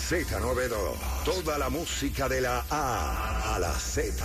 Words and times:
Z92, 0.00 1.24
toda 1.24 1.58
la 1.58 1.68
música 1.68 2.28
de 2.28 2.40
la 2.40 2.64
A 2.70 3.54
a 3.54 3.58
la 3.58 3.72
Z. 3.72 4.24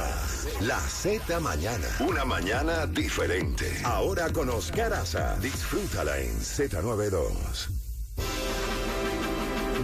La 0.61 0.79
Z 0.79 1.39
mañana, 1.39 1.87
una 1.99 2.25
mañana 2.25 2.85
diferente. 2.85 3.65
Ahora 3.83 4.29
con 4.31 4.49
Oscar 4.49 4.93
Aza, 4.93 5.37
disfrútala 5.39 6.19
en 6.19 6.33
Z92. 6.39 7.69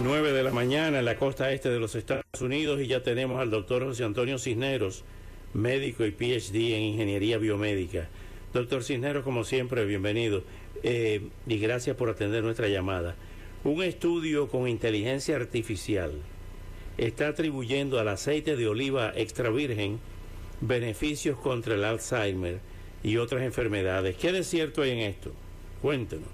9 0.02 0.32
de 0.32 0.42
la 0.42 0.50
mañana 0.50 0.98
en 0.98 1.04
la 1.04 1.16
costa 1.16 1.50
este 1.52 1.70
de 1.70 1.80
los 1.80 1.94
Estados 1.94 2.40
Unidos 2.40 2.80
y 2.80 2.86
ya 2.86 3.02
tenemos 3.02 3.40
al 3.40 3.50
doctor 3.50 3.84
José 3.84 4.04
Antonio 4.04 4.38
Cisneros, 4.38 5.02
médico 5.54 6.04
y 6.04 6.10
PhD 6.10 6.74
en 6.74 6.82
Ingeniería 6.82 7.38
Biomédica. 7.38 8.08
Doctor 8.52 8.84
Cisneros, 8.84 9.24
como 9.24 9.44
siempre, 9.44 9.84
bienvenido 9.84 10.44
eh, 10.82 11.28
y 11.46 11.58
gracias 11.58 11.96
por 11.96 12.10
atender 12.10 12.44
nuestra 12.44 12.68
llamada. 12.68 13.16
Un 13.64 13.82
estudio 13.82 14.48
con 14.48 14.68
inteligencia 14.68 15.36
artificial 15.36 16.12
está 16.98 17.28
atribuyendo 17.28 17.98
al 17.98 18.08
aceite 18.08 18.56
de 18.56 18.68
oliva 18.68 19.14
extra 19.16 19.48
virgen 19.48 20.00
beneficios 20.60 21.38
contra 21.38 21.74
el 21.74 21.82
Alzheimer 21.82 22.58
y 23.02 23.16
otras 23.16 23.40
enfermedades. 23.40 24.16
¿Qué 24.16 24.32
de 24.32 24.44
cierto 24.44 24.82
hay 24.82 24.90
en 24.90 24.98
esto? 24.98 25.32
Cuéntenos. 25.80 26.28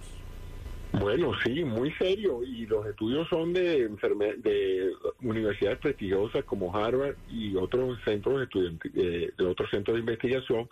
Bueno, 0.93 1.31
sí, 1.45 1.63
muy 1.63 1.93
serio. 1.93 2.43
Y 2.43 2.67
los 2.67 2.85
estudios 2.85 3.29
son 3.29 3.53
de, 3.53 3.89
de 3.89 4.93
universidades 5.23 5.79
prestigiosas 5.79 6.45
como 6.45 6.77
Harvard 6.77 7.15
y 7.31 7.55
otros 7.55 7.97
centros 8.05 8.49
de, 8.93 9.33
de 9.39 9.45
otros 9.45 9.71
centros 9.71 9.95
de 9.95 10.01
investigación 10.01 10.69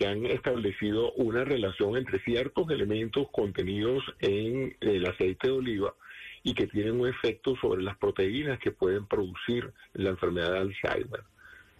que 0.00 0.06
han 0.06 0.24
establecido 0.24 1.12
una 1.12 1.44
relación 1.44 1.94
entre 1.94 2.20
ciertos 2.20 2.70
elementos 2.70 3.28
contenidos 3.30 4.02
en 4.20 4.74
el 4.80 5.04
aceite 5.04 5.48
de 5.48 5.52
oliva 5.52 5.94
y 6.42 6.54
que 6.54 6.66
tienen 6.66 6.98
un 6.98 7.06
efecto 7.06 7.54
sobre 7.60 7.82
las 7.82 7.98
proteínas 7.98 8.58
que 8.60 8.70
pueden 8.70 9.04
producir 9.04 9.70
la 9.92 10.08
enfermedad 10.08 10.52
de 10.52 10.58
Alzheimer. 10.60 11.22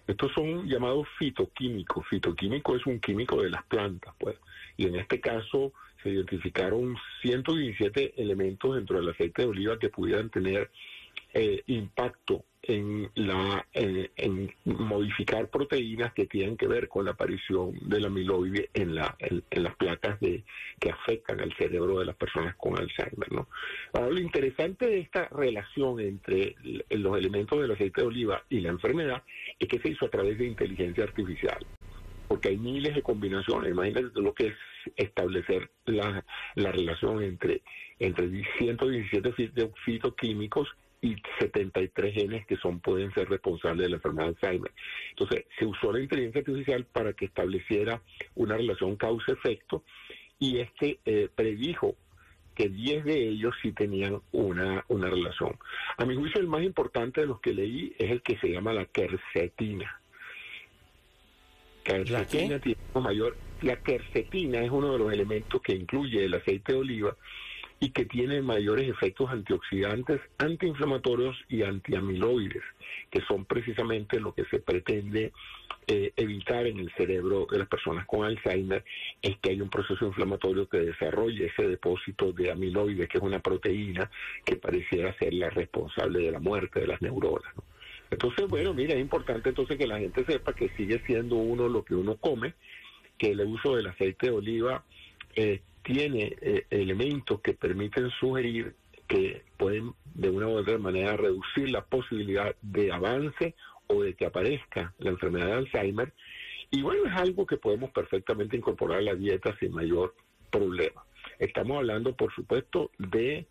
Estos 0.06 0.32
son 0.34 0.68
llamados 0.68 1.08
fitoquímicos. 1.18 2.06
Fitoquímico 2.08 2.76
es 2.76 2.84
un 2.84 3.00
químico 3.00 3.42
de 3.42 3.48
las 3.48 3.62
plantas, 3.64 4.12
pues. 4.18 4.36
Y 4.76 4.86
en 4.86 4.96
este 4.96 5.18
caso 5.18 5.72
se 6.02 6.10
identificaron 6.10 6.96
117 7.22 8.20
elementos 8.20 8.74
dentro 8.76 8.98
del 8.98 9.08
aceite 9.08 9.42
de 9.42 9.48
oliva 9.48 9.78
que 9.78 9.88
pudieran 9.88 10.28
tener 10.28 10.70
eh, 11.32 11.62
impacto 11.68 12.44
en, 12.70 13.10
la, 13.14 13.66
en, 13.72 14.52
modificar 14.64 15.48
proteínas 15.48 16.12
que 16.12 16.26
tienen 16.26 16.56
que 16.56 16.66
ver 16.66 16.88
con 16.88 17.04
la 17.04 17.12
aparición 17.12 17.72
del 17.82 18.06
amiloide 18.06 18.70
en, 18.74 18.94
la, 18.94 19.16
en, 19.18 19.62
las 19.62 19.74
placas 19.76 20.20
de, 20.20 20.44
que 20.78 20.90
afectan 20.90 21.40
al 21.40 21.52
cerebro 21.54 21.98
de 21.98 22.06
las 22.06 22.16
personas 22.16 22.54
con 22.56 22.78
Alzheimer. 22.78 23.32
¿no? 23.32 23.48
Ahora, 23.92 24.10
lo 24.10 24.20
interesante 24.20 24.86
de 24.86 25.00
esta 25.00 25.28
relación 25.28 26.00
entre 26.00 26.56
los 26.90 27.18
elementos 27.18 27.60
del 27.60 27.72
aceite 27.72 28.00
de 28.00 28.06
oliva 28.06 28.44
y 28.48 28.60
la 28.60 28.70
enfermedad 28.70 29.22
es 29.58 29.68
que 29.68 29.78
se 29.80 29.90
hizo 29.90 30.06
a 30.06 30.10
través 30.10 30.38
de 30.38 30.46
inteligencia 30.46 31.04
artificial 31.04 31.66
porque 32.28 32.50
hay 32.50 32.58
miles 32.58 32.94
de 32.94 33.02
combinaciones. 33.02 33.72
Imagínate 33.72 34.20
lo 34.20 34.32
que 34.32 34.46
es 34.46 34.54
establecer 34.94 35.68
la, 35.86 36.24
la 36.54 36.70
relación 36.70 37.24
entre, 37.24 37.60
entre 37.98 38.44
117 38.56 39.32
fitoquímicos 39.84 40.68
y 41.02 41.16
73 41.38 42.14
genes 42.14 42.46
que 42.46 42.56
son 42.56 42.80
pueden 42.80 43.12
ser 43.14 43.28
responsables 43.28 43.84
de 43.84 43.90
la 43.90 43.96
enfermedad 43.96 44.28
de 44.28 44.46
Alzheimer. 44.46 44.72
Entonces, 45.10 45.46
se 45.58 45.64
usó 45.64 45.92
la 45.92 46.00
inteligencia 46.00 46.40
artificial 46.40 46.84
para 46.84 47.12
que 47.14 47.26
estableciera 47.26 48.02
una 48.34 48.56
relación 48.56 48.96
causa-efecto 48.96 49.82
y 50.38 50.58
este 50.58 50.98
eh, 51.04 51.28
predijo 51.34 51.96
que 52.54 52.68
10 52.68 53.04
de 53.04 53.28
ellos 53.28 53.54
sí 53.62 53.72
tenían 53.72 54.20
una, 54.32 54.84
una 54.88 55.08
relación. 55.08 55.56
A 55.96 56.04
mi 56.04 56.16
juicio, 56.16 56.40
el 56.40 56.48
más 56.48 56.62
importante 56.62 57.22
de 57.22 57.26
los 57.26 57.40
que 57.40 57.54
leí 57.54 57.94
es 57.98 58.10
el 58.10 58.22
que 58.22 58.36
se 58.38 58.48
llama 58.48 58.72
la 58.72 58.84
quercetina. 58.86 60.00
Quercetina 61.84 62.54
¿La 62.56 62.60
tiene 62.60 62.80
mayor. 62.94 63.36
La 63.62 63.76
quercetina 63.76 64.62
es 64.62 64.70
uno 64.70 64.92
de 64.92 64.98
los 64.98 65.12
elementos 65.12 65.62
que 65.62 65.72
incluye 65.74 66.24
el 66.24 66.34
aceite 66.34 66.72
de 66.72 66.78
oliva 66.78 67.16
y 67.80 67.90
que 67.90 68.04
tiene 68.04 68.42
mayores 68.42 68.88
efectos 68.88 69.30
antioxidantes, 69.30 70.20
antiinflamatorios 70.36 71.34
y 71.48 71.62
antiamiloides, 71.62 72.62
que 73.10 73.22
son 73.22 73.46
precisamente 73.46 74.20
lo 74.20 74.34
que 74.34 74.44
se 74.44 74.58
pretende 74.60 75.32
eh, 75.86 76.12
evitar 76.16 76.66
en 76.66 76.78
el 76.78 76.92
cerebro 76.92 77.46
de 77.50 77.58
las 77.58 77.68
personas 77.68 78.06
con 78.06 78.24
Alzheimer, 78.26 78.84
es 79.22 79.38
que 79.38 79.50
hay 79.50 79.60
un 79.62 79.70
proceso 79.70 80.06
inflamatorio 80.06 80.68
que 80.68 80.78
desarrolle 80.78 81.46
ese 81.46 81.66
depósito 81.66 82.32
de 82.32 82.50
amiloides, 82.50 83.08
que 83.08 83.16
es 83.16 83.24
una 83.24 83.40
proteína 83.40 84.10
que 84.44 84.56
pareciera 84.56 85.16
ser 85.18 85.32
la 85.32 85.48
responsable 85.48 86.20
de 86.20 86.32
la 86.32 86.38
muerte 86.38 86.80
de 86.80 86.86
las 86.86 87.00
neuronas. 87.00 87.52
Entonces, 88.10 88.46
bueno, 88.46 88.74
mira, 88.74 88.92
es 88.92 89.00
importante 89.00 89.48
entonces 89.48 89.78
que 89.78 89.86
la 89.86 89.98
gente 89.98 90.24
sepa 90.26 90.52
que 90.52 90.68
sigue 90.76 91.00
siendo 91.06 91.36
uno 91.36 91.66
lo 91.66 91.82
que 91.82 91.94
uno 91.94 92.16
come, 92.16 92.54
que 93.16 93.30
el 93.30 93.40
uso 93.40 93.76
del 93.76 93.86
aceite 93.86 94.26
de 94.26 94.32
oliva 94.32 94.84
eh, 95.34 95.60
tiene 95.92 96.36
eh, 96.40 96.66
elementos 96.70 97.40
que 97.40 97.52
permiten 97.52 98.10
sugerir 98.10 98.74
que 99.08 99.42
pueden 99.56 99.92
de 100.14 100.30
una 100.30 100.46
u 100.46 100.58
otra 100.58 100.78
manera 100.78 101.16
reducir 101.16 101.68
la 101.70 101.84
posibilidad 101.84 102.54
de 102.62 102.92
avance 102.92 103.56
o 103.88 104.02
de 104.02 104.14
que 104.14 104.24
aparezca 104.24 104.94
la 104.98 105.10
enfermedad 105.10 105.46
de 105.46 105.52
Alzheimer. 105.54 106.12
Y 106.70 106.82
bueno, 106.82 107.06
es 107.06 107.20
algo 107.20 107.44
que 107.44 107.56
podemos 107.56 107.90
perfectamente 107.90 108.56
incorporar 108.56 108.98
a 108.98 109.02
la 109.02 109.14
dieta 109.16 109.56
sin 109.58 109.72
mayor 109.72 110.14
problema. 110.48 111.02
Estamos 111.40 111.78
hablando, 111.78 112.14
por 112.14 112.32
supuesto, 112.32 112.92
de 112.98 113.46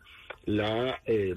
la 0.45 1.01
eh, 1.05 1.35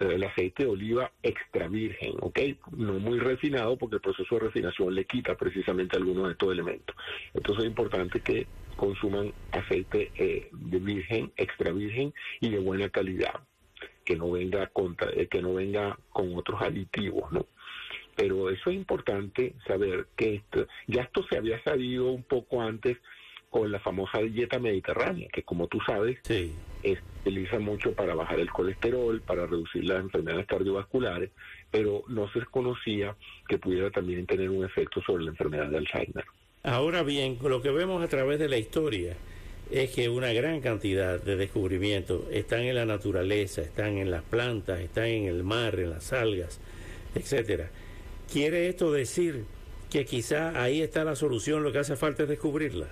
el 0.00 0.22
aceite 0.24 0.64
de 0.64 0.70
oliva 0.70 1.10
extra 1.22 1.68
virgen, 1.68 2.14
¿ok? 2.20 2.38
No 2.76 2.94
muy 2.94 3.18
refinado 3.18 3.76
porque 3.76 3.96
el 3.96 4.00
proceso 4.00 4.36
de 4.36 4.42
refinación 4.42 4.94
le 4.94 5.04
quita 5.04 5.36
precisamente 5.36 5.96
algunos 5.96 6.26
de 6.26 6.32
estos 6.32 6.52
elementos. 6.52 6.96
Entonces 7.34 7.64
es 7.64 7.70
importante 7.70 8.20
que 8.20 8.46
consuman 8.78 9.34
aceite 9.52 10.10
eh, 10.14 10.48
de 10.52 10.78
virgen, 10.78 11.32
extra 11.36 11.72
virgen 11.72 12.14
y 12.40 12.48
de 12.48 12.60
buena 12.60 12.88
calidad, 12.88 13.40
que 14.04 14.16
no 14.16 14.30
venga 14.30 14.68
contra, 14.68 15.10
eh, 15.10 15.26
que 15.26 15.42
no 15.42 15.54
venga 15.54 15.98
con 16.10 16.34
otros 16.36 16.62
aditivos, 16.62 17.30
¿no? 17.32 17.46
Pero 18.16 18.50
eso 18.50 18.70
es 18.70 18.76
importante 18.76 19.54
saber 19.66 20.06
que 20.16 20.36
esto, 20.36 20.66
ya 20.86 21.02
esto 21.02 21.24
se 21.28 21.36
había 21.36 21.62
sabido 21.62 22.10
un 22.10 22.22
poco 22.22 22.62
antes 22.62 22.96
con 23.50 23.70
la 23.72 23.80
famosa 23.80 24.18
dieta 24.18 24.58
mediterránea, 24.58 25.28
que 25.32 25.42
como 25.42 25.66
tú 25.66 25.80
sabes, 25.86 26.18
se 26.24 26.52
utiliza 27.20 27.58
mucho 27.58 27.92
para 27.94 28.14
bajar 28.14 28.40
el 28.40 28.50
colesterol, 28.50 29.20
para 29.22 29.46
reducir 29.46 29.84
las 29.84 30.00
enfermedades 30.00 30.46
cardiovasculares, 30.46 31.30
pero 31.70 32.04
no 32.08 32.30
se 32.32 32.44
conocía 32.46 33.16
que 33.48 33.58
pudiera 33.58 33.90
también 33.90 34.26
tener 34.26 34.50
un 34.50 34.64
efecto 34.64 35.02
sobre 35.02 35.24
la 35.24 35.30
enfermedad 35.30 35.68
de 35.68 35.78
Alzheimer. 35.78 36.24
Ahora 36.68 37.02
bien, 37.02 37.38
lo 37.42 37.62
que 37.62 37.70
vemos 37.70 38.04
a 38.04 38.08
través 38.08 38.38
de 38.38 38.46
la 38.46 38.58
historia 38.58 39.16
es 39.70 39.88
que 39.88 40.10
una 40.10 40.34
gran 40.34 40.60
cantidad 40.60 41.18
de 41.18 41.36
descubrimientos 41.36 42.24
están 42.30 42.60
en 42.60 42.74
la 42.74 42.84
naturaleza, 42.84 43.62
están 43.62 43.96
en 43.96 44.10
las 44.10 44.22
plantas, 44.22 44.80
están 44.80 45.06
en 45.06 45.24
el 45.24 45.44
mar, 45.44 45.80
en 45.80 45.88
las 45.88 46.12
algas, 46.12 46.60
etcétera. 47.14 47.70
¿Quiere 48.30 48.68
esto 48.68 48.92
decir 48.92 49.44
que 49.88 50.04
quizá 50.04 50.62
ahí 50.62 50.82
está 50.82 51.04
la 51.04 51.16
solución, 51.16 51.62
lo 51.62 51.72
que 51.72 51.78
hace 51.78 51.96
falta 51.96 52.24
es 52.24 52.28
descubrirla? 52.28 52.88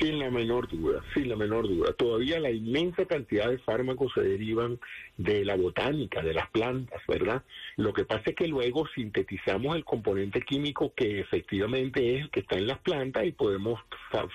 Sin 0.00 0.18
la 0.18 0.30
menor 0.30 0.66
duda, 0.66 1.02
sin 1.12 1.28
la 1.28 1.36
menor 1.36 1.68
duda. 1.68 1.92
Todavía 1.92 2.40
la 2.40 2.50
inmensa 2.50 3.04
cantidad 3.04 3.50
de 3.50 3.58
fármacos 3.58 4.12
se 4.14 4.22
derivan 4.22 4.78
de 5.18 5.44
la 5.44 5.56
botánica, 5.56 6.22
de 6.22 6.32
las 6.32 6.48
plantas, 6.48 7.02
¿verdad? 7.06 7.42
Lo 7.76 7.92
que 7.92 8.06
pasa 8.06 8.30
es 8.30 8.34
que 8.34 8.48
luego 8.48 8.86
sintetizamos 8.94 9.76
el 9.76 9.84
componente 9.84 10.40
químico 10.40 10.94
que 10.94 11.20
efectivamente 11.20 12.16
es 12.16 12.22
el 12.22 12.30
que 12.30 12.40
está 12.40 12.56
en 12.56 12.66
las 12.66 12.78
plantas 12.78 13.26
y 13.26 13.32
podemos 13.32 13.78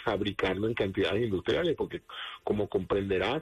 fabricarlo 0.04 0.68
en 0.68 0.76
cantidades 0.76 1.24
industriales, 1.24 1.76
porque 1.76 2.02
como 2.44 2.70
comprenderás, 2.70 3.42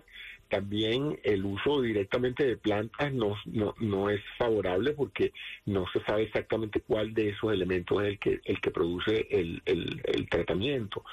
también 0.49 1.19
el 1.23 1.43
uso 1.43 1.81
directamente 1.81 2.45
de 2.45 2.57
plantas 2.57 3.11
no, 3.11 3.35
no, 3.79 4.09
es 4.09 4.21
favorable 4.37 4.93
porque 4.93 5.33
no 5.65 5.85
se 5.91 5.99
sabe 6.03 6.23
exactamente 6.23 6.79
cuál 6.81 7.13
de 7.13 7.29
esos 7.29 7.51
elementos 7.51 8.03
es 8.03 8.09
el 8.09 8.19
que, 8.19 8.39
el 8.45 8.61
que 8.61 8.71
produce 8.71 9.27
el, 9.31 9.61
el 9.65 10.29
tratamiento. 10.29 11.03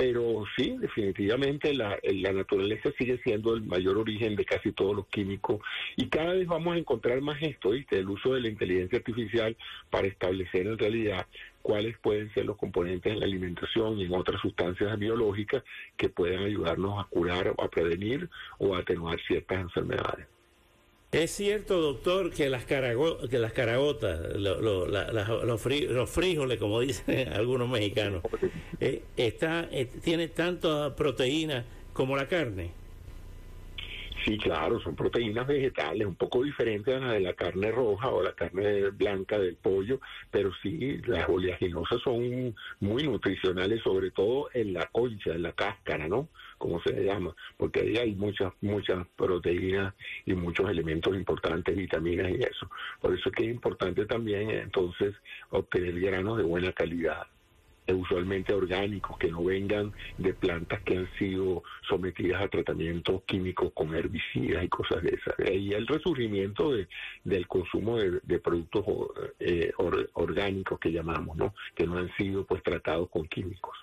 Pero 0.00 0.44
sí, 0.56 0.78
definitivamente 0.78 1.74
la, 1.74 1.98
la, 2.02 2.32
naturaleza 2.32 2.90
sigue 2.96 3.18
siendo 3.22 3.54
el 3.54 3.64
mayor 3.64 3.98
origen 3.98 4.34
de 4.34 4.46
casi 4.46 4.72
todos 4.72 4.96
los 4.96 5.06
químicos 5.08 5.60
y 5.94 6.08
cada 6.08 6.32
vez 6.32 6.46
vamos 6.46 6.74
a 6.74 6.78
encontrar 6.78 7.20
más 7.20 7.36
esto, 7.42 7.72
¿viste? 7.72 7.98
El 7.98 8.08
uso 8.08 8.32
de 8.32 8.40
la 8.40 8.48
inteligencia 8.48 8.96
artificial 8.96 9.54
para 9.90 10.06
establecer 10.06 10.68
en 10.68 10.78
realidad 10.78 11.26
cuáles 11.60 11.98
pueden 11.98 12.32
ser 12.32 12.46
los 12.46 12.56
componentes 12.56 13.12
en 13.12 13.20
la 13.20 13.26
alimentación 13.26 14.00
y 14.00 14.06
en 14.06 14.14
otras 14.14 14.40
sustancias 14.40 14.98
biológicas 14.98 15.64
que 15.98 16.08
puedan 16.08 16.44
ayudarnos 16.44 16.98
a 16.98 17.06
curar 17.10 17.52
a 17.58 17.68
prevenir 17.68 18.30
o 18.56 18.74
a 18.74 18.78
atenuar 18.78 19.20
ciertas 19.28 19.60
enfermedades. 19.60 20.26
Es 21.12 21.32
cierto, 21.32 21.80
doctor, 21.80 22.30
que 22.30 22.48
las, 22.48 22.64
que 22.64 23.38
las 23.38 23.52
caragotas, 23.52 24.20
los, 24.36 25.60
frijoles, 26.10 26.58
como 26.58 26.78
dicen 26.80 27.28
algunos 27.32 27.68
mexicanos, 27.68 28.22
eh, 28.78 29.02
está, 29.16 29.68
eh, 29.72 29.86
tiene 29.86 30.28
tanta 30.28 30.94
proteína 30.94 31.64
como 31.92 32.16
la 32.16 32.28
carne. 32.28 32.79
Sí, 34.24 34.36
claro, 34.36 34.78
son 34.80 34.94
proteínas 34.94 35.46
vegetales, 35.46 36.06
un 36.06 36.14
poco 36.14 36.42
diferentes 36.42 36.94
a 36.94 36.98
las 36.98 37.12
de 37.12 37.20
la 37.20 37.32
carne 37.32 37.70
roja 37.70 38.08
o 38.10 38.22
la 38.22 38.34
carne 38.34 38.90
blanca 38.90 39.38
del 39.38 39.56
pollo, 39.56 40.00
pero 40.30 40.50
sí, 40.62 40.98
las 41.06 41.26
oleaginosas 41.28 42.02
son 42.02 42.54
muy 42.80 43.04
nutricionales, 43.04 43.82
sobre 43.82 44.10
todo 44.10 44.50
en 44.52 44.74
la 44.74 44.86
concha, 44.86 45.32
en 45.32 45.42
la 45.42 45.52
cáscara, 45.52 46.06
¿no? 46.06 46.28
Como 46.58 46.82
se 46.82 47.02
llama, 47.02 47.34
porque 47.56 47.80
ahí 47.80 47.96
hay 47.96 48.14
muchas, 48.14 48.52
muchas 48.60 49.06
proteínas 49.16 49.94
y 50.26 50.34
muchos 50.34 50.68
elementos 50.68 51.14
importantes, 51.16 51.74
vitaminas 51.74 52.30
y 52.30 52.42
eso. 52.42 52.68
Por 53.00 53.14
eso 53.14 53.30
es 53.30 53.34
que 53.34 53.44
es 53.44 53.50
importante 53.50 54.04
también 54.04 54.50
entonces 54.50 55.14
obtener 55.48 55.98
granos 55.98 56.36
de 56.36 56.44
buena 56.44 56.72
calidad 56.72 57.26
usualmente 57.94 58.52
orgánicos, 58.52 59.18
que 59.18 59.30
no 59.30 59.44
vengan 59.44 59.92
de 60.18 60.34
plantas 60.34 60.80
que 60.82 60.98
han 60.98 61.08
sido 61.18 61.62
sometidas 61.88 62.42
a 62.42 62.48
tratamientos 62.48 63.22
químicos 63.24 63.72
con 63.74 63.94
herbicidas 63.94 64.64
y 64.64 64.68
cosas 64.68 65.02
de 65.02 65.10
esas. 65.10 65.36
De 65.36 65.50
ahí 65.50 65.72
el 65.72 65.86
resurgimiento 65.86 66.72
de, 66.72 66.88
del 67.24 67.46
consumo 67.46 67.98
de, 67.98 68.38
productos 68.38 68.84
eh, 69.38 69.72
orgánicos 70.14 70.78
que 70.80 70.92
llamamos, 70.92 71.36
¿no? 71.36 71.54
que 71.74 71.86
no 71.86 71.98
han 71.98 72.10
sido 72.16 72.44
pues 72.44 72.62
tratados 72.62 73.08
con 73.10 73.26
químicos. 73.26 73.76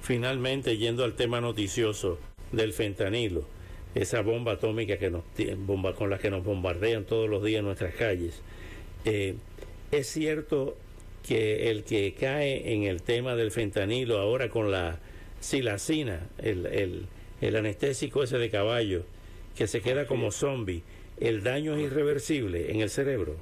Finalmente, 0.00 0.76
yendo 0.78 1.04
al 1.04 1.14
tema 1.14 1.40
noticioso 1.40 2.18
del 2.50 2.72
fentanilo, 2.72 3.44
esa 3.94 4.22
bomba 4.22 4.52
atómica 4.52 4.98
que 4.98 5.10
nos 5.10 5.24
bomba 5.58 5.94
con 5.94 6.10
la 6.10 6.18
que 6.18 6.30
nos 6.30 6.44
bombardean 6.44 7.04
todos 7.04 7.28
los 7.28 7.44
días 7.44 7.60
en 7.60 7.66
nuestras 7.66 7.94
calles. 7.94 8.42
Eh, 9.04 9.36
es 9.90 10.06
cierto 10.06 10.76
que 11.26 11.70
el 11.70 11.84
que 11.84 12.14
cae 12.14 12.72
en 12.74 12.84
el 12.84 13.02
tema 13.02 13.34
del 13.36 13.50
fentanilo 13.50 14.18
ahora 14.18 14.48
con 14.48 14.70
la 14.70 14.98
silacina, 15.40 16.28
el, 16.38 16.66
el, 16.66 17.06
el 17.40 17.56
anestésico 17.56 18.22
ese 18.22 18.38
de 18.38 18.50
caballo, 18.50 19.04
que 19.56 19.66
se 19.66 19.80
queda 19.80 20.06
como 20.06 20.30
zombie, 20.30 20.82
el 21.20 21.42
daño 21.42 21.74
es 21.74 21.82
irreversible 21.82 22.70
en 22.70 22.80
el 22.80 22.90
cerebro. 22.90 23.36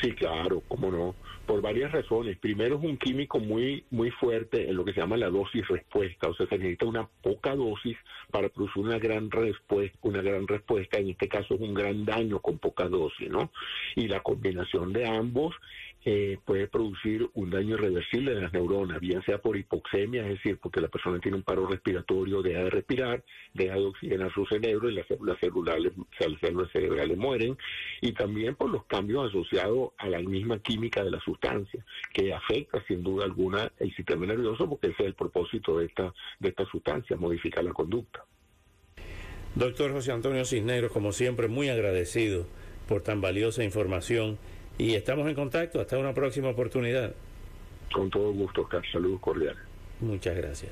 Sí, 0.00 0.12
claro, 0.12 0.62
cómo 0.68 0.92
no, 0.92 1.16
por 1.44 1.60
varias 1.60 1.90
razones. 1.90 2.38
Primero 2.38 2.76
es 2.76 2.84
un 2.84 2.96
químico 2.98 3.40
muy 3.40 3.84
muy 3.90 4.10
fuerte 4.12 4.68
en 4.68 4.76
lo 4.76 4.84
que 4.84 4.92
se 4.92 5.00
llama 5.00 5.16
la 5.16 5.28
dosis 5.28 5.66
respuesta, 5.66 6.28
o 6.28 6.34
sea, 6.34 6.46
se 6.46 6.56
necesita 6.56 6.86
una 6.86 7.08
poca 7.22 7.56
dosis 7.56 7.96
para 8.30 8.48
producir 8.48 8.84
una 8.84 8.98
gran 8.98 9.30
respuesta, 9.30 9.98
una 10.02 10.22
gran 10.22 10.46
respuesta, 10.46 10.98
en 10.98 11.10
este 11.10 11.28
caso 11.28 11.54
es 11.54 11.60
un 11.60 11.74
gran 11.74 12.04
daño 12.04 12.38
con 12.40 12.58
poca 12.58 12.88
dosis, 12.88 13.28
¿no? 13.28 13.50
Y 13.96 14.06
la 14.06 14.20
combinación 14.20 14.92
de 14.92 15.06
ambos 15.06 15.56
eh, 16.10 16.38
puede 16.42 16.68
producir 16.68 17.28
un 17.34 17.50
daño 17.50 17.74
irreversible 17.74 18.34
de 18.34 18.40
las 18.40 18.52
neuronas, 18.54 18.98
bien 18.98 19.22
sea 19.24 19.42
por 19.42 19.58
hipoxemia, 19.58 20.22
es 20.22 20.38
decir, 20.38 20.56
porque 20.56 20.80
la 20.80 20.88
persona 20.88 21.20
tiene 21.20 21.36
un 21.36 21.42
paro 21.42 21.66
respiratorio, 21.66 22.40
deja 22.40 22.60
de 22.60 22.70
respirar, 22.70 23.22
deja 23.52 23.74
de 23.74 23.84
oxigenar 23.84 24.32
su 24.32 24.46
cerebro 24.46 24.88
y 24.88 24.94
las 24.94 25.06
células 25.06 25.38
celulares, 25.38 25.92
las 26.18 26.40
células 26.40 26.72
cerebrales 26.72 27.18
mueren, 27.18 27.58
y 28.00 28.12
también 28.12 28.54
por 28.54 28.70
los 28.70 28.86
cambios 28.86 29.28
asociados 29.28 29.90
a 29.98 30.08
la 30.08 30.20
misma 30.20 30.58
química 30.60 31.04
de 31.04 31.10
la 31.10 31.20
sustancia, 31.20 31.84
que 32.14 32.32
afecta 32.32 32.82
sin 32.88 33.02
duda 33.02 33.26
alguna 33.26 33.70
el 33.78 33.94
sistema 33.94 34.24
nervioso, 34.24 34.66
porque 34.66 34.86
ese 34.86 35.02
es 35.02 35.08
el 35.08 35.14
propósito 35.14 35.78
de 35.78 35.84
esta, 35.84 36.14
de 36.38 36.48
esta 36.48 36.64
sustancia, 36.70 37.18
modificar 37.18 37.64
la 37.64 37.74
conducta. 37.74 38.24
Doctor 39.54 39.92
José 39.92 40.12
Antonio 40.12 40.46
Cisneros, 40.46 40.90
como 40.90 41.12
siempre, 41.12 41.48
muy 41.48 41.68
agradecido 41.68 42.46
por 42.88 43.02
tan 43.02 43.20
valiosa 43.20 43.62
información 43.62 44.38
y 44.78 44.94
estamos 44.94 45.28
en 45.28 45.34
contacto. 45.34 45.80
Hasta 45.80 45.98
una 45.98 46.14
próxima 46.14 46.48
oportunidad. 46.48 47.12
Con 47.92 48.08
todo 48.10 48.32
gusto, 48.32 48.62
Oscar. 48.62 48.82
Saludos 48.90 49.20
cordiales. 49.20 49.62
Muchas 50.00 50.36
gracias. 50.36 50.70